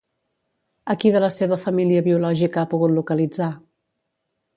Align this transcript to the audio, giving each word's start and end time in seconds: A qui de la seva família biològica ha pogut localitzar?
A 0.93 0.95
qui 1.01 1.11
de 1.15 1.19
la 1.23 1.29
seva 1.35 1.59
família 1.65 2.05
biològica 2.07 2.61
ha 2.63 2.71
pogut 2.73 2.95
localitzar? 2.95 3.51